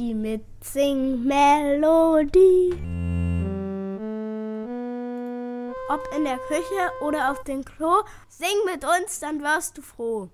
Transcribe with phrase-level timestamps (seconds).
[0.00, 2.72] die Mitsing-Melodie.
[5.90, 10.30] Ob in der Küche oder auf dem Klo, sing mit uns, dann wirst du froh.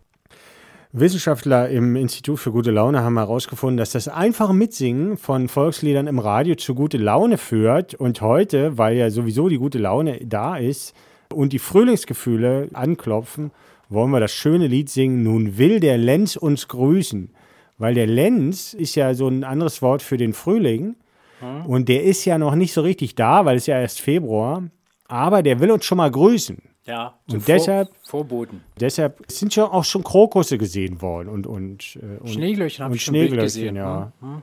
[0.92, 6.20] Wissenschaftler im Institut für gute Laune haben herausgefunden, dass das einfache Mitsingen von Volksliedern im
[6.20, 7.94] Radio zu gute Laune führt.
[7.94, 10.94] Und heute, weil ja sowieso die gute Laune da ist
[11.34, 13.50] und die Frühlingsgefühle anklopfen,
[13.88, 15.24] wollen wir das schöne Lied singen.
[15.24, 17.32] Nun will der Lenz uns grüßen.
[17.78, 20.96] Weil der Lenz ist ja so ein anderes Wort für den Frühling.
[21.40, 21.66] Hm.
[21.66, 24.62] Und der ist ja noch nicht so richtig da, weil es ja erst Februar.
[25.08, 26.62] Aber der will uns schon mal grüßen.
[26.86, 28.62] Ja, und Vor deshalb, Vorboten.
[28.78, 33.02] Deshalb sind schon auch schon Krokusse gesehen worden und, und, äh, und Schneeglöckchen habe ich
[33.02, 33.74] schon gesehen.
[33.74, 34.12] Ja.
[34.20, 34.42] Hm?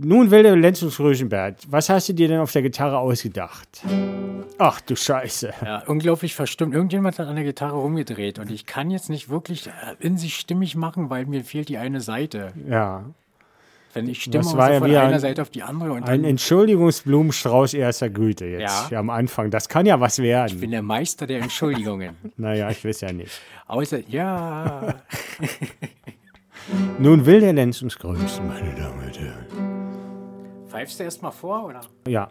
[0.00, 3.82] Nun, Wilde Lenz und Röschenberg, was hast du dir denn auf der Gitarre ausgedacht?
[4.56, 5.52] Ach du Scheiße.
[5.60, 6.72] Ja, unglaublich verstimmt.
[6.72, 10.36] Irgendjemand hat an der Gitarre rumgedreht und ich kann jetzt nicht wirklich äh, in sich
[10.36, 12.52] stimmig machen, weil mir fehlt die eine Seite.
[12.68, 13.06] Ja.
[13.92, 15.92] Wenn ich stimme das war ja von einer ein, Seite auf die andere.
[15.94, 19.00] Und ein Entschuldigungsblumenstrauß erster Güte jetzt ja.
[19.00, 19.50] am Anfang.
[19.50, 20.54] Das kann ja was werden.
[20.54, 22.16] Ich bin der Meister der Entschuldigungen.
[22.36, 23.32] naja, ich weiß ja nicht.
[23.66, 24.94] Außer, ja.
[27.00, 29.67] Nun will der Lenz uns grüßen, meine Damen und Herren.
[30.68, 31.80] Pfeifst du erst mal vor, oder?
[32.06, 32.30] Ja.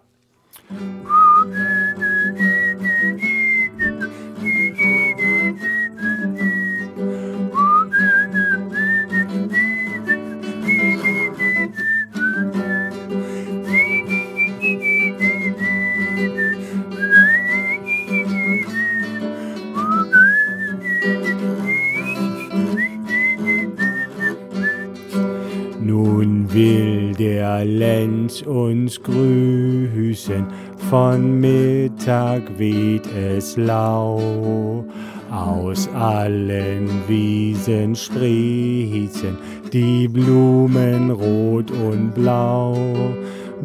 [27.17, 30.45] Der Lenz uns grüßen,
[30.89, 34.83] von Mittag weht es lau.
[35.29, 39.37] Aus allen Wiesen sprießen
[39.73, 42.75] die Blumen rot und blau.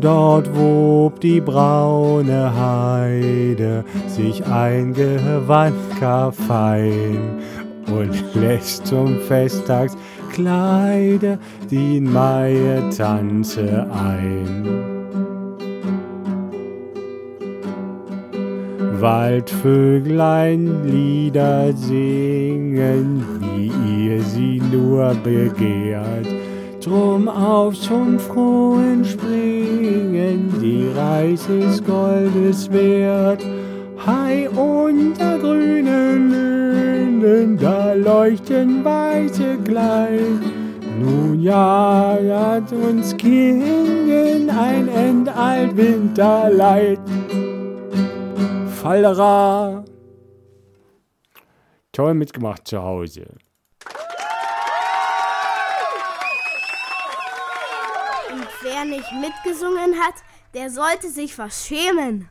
[0.01, 5.77] Dort wob die braune Heide sich ein Gewand
[6.33, 7.39] fein
[7.87, 9.97] und lässt zum Festtags
[10.33, 11.39] Kleider
[11.71, 14.93] die meine Tante ein.
[18.99, 23.73] Waldvöglein Lieder singen, wie
[24.07, 26.27] ihr sie nur begehrt.
[26.83, 33.45] Drum auf zum frohen Springen, die Reis ist Goldes wert.
[34.07, 37.57] Hei unter grünen Linden,
[37.95, 40.41] leuchten weiße Kleid.
[40.99, 47.01] Nun ja, hat uns Kinden ein Endalt Winterleid.
[48.83, 49.85] Fallera.
[51.93, 53.27] Toll mitgemacht zu Hause.
[58.33, 60.15] Und wer nicht mitgesungen hat,
[60.55, 62.29] der sollte sich was schämen.